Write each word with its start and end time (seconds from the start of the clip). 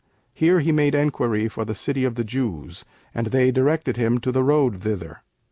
Here 0.33 0.61
he 0.61 0.71
made 0.71 0.95
enquiry 0.95 1.47
for 1.47 1.63
the 1.63 1.75
City 1.75 2.05
of 2.05 2.15
the 2.15 2.23
Jews, 2.23 2.83
and 3.13 3.27
they 3.27 3.51
directed 3.51 3.97
him 3.97 4.17
to 4.21 4.31
the 4.31 4.41
road 4.43 4.81
thither. 4.81 5.21